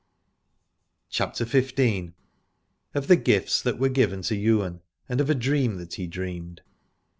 [1.11, 2.13] 87 CHAPTER XV.
[2.95, 6.61] OF THE GIFTS THAT WERE GIVEN TO YWAIN AND OF A DREAM THAT HE DREAMED.